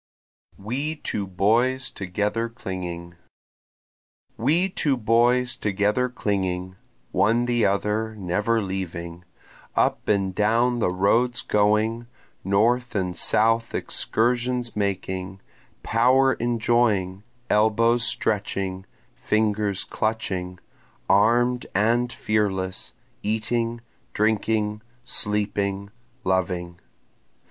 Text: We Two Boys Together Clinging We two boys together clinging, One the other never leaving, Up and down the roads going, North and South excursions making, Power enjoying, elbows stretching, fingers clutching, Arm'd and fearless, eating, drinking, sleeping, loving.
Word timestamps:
We 0.57 0.95
Two 0.95 1.27
Boys 1.27 1.91
Together 1.91 2.49
Clinging 2.49 3.17
We 4.35 4.67
two 4.67 4.97
boys 4.97 5.55
together 5.55 6.09
clinging, 6.09 6.75
One 7.11 7.45
the 7.45 7.67
other 7.67 8.15
never 8.15 8.63
leaving, 8.63 9.25
Up 9.75 10.07
and 10.07 10.33
down 10.33 10.79
the 10.79 10.89
roads 10.89 11.43
going, 11.43 12.07
North 12.43 12.95
and 12.95 13.15
South 13.15 13.75
excursions 13.75 14.75
making, 14.75 15.39
Power 15.83 16.33
enjoying, 16.33 17.21
elbows 17.47 18.03
stretching, 18.03 18.87
fingers 19.13 19.83
clutching, 19.83 20.57
Arm'd 21.11 21.67
and 21.75 22.11
fearless, 22.11 22.95
eating, 23.21 23.81
drinking, 24.15 24.81
sleeping, 25.03 25.91
loving. 26.23 26.79